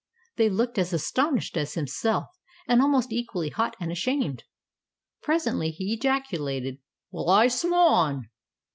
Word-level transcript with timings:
They 0.37 0.49
looked 0.49 0.79
as 0.79 0.93
astonished 0.93 1.55
as 1.57 1.75
himself, 1.75 2.25
and 2.67 2.81
almost 2.81 3.13
equally 3.13 3.49
hot 3.49 3.75
and 3.79 3.91
ashamed. 3.91 4.45
Presently 5.21 5.69
he 5.69 5.93
ejaculated, 5.93 6.79
"Well, 7.11 7.29
I 7.29 7.47
swan!" 7.49 8.31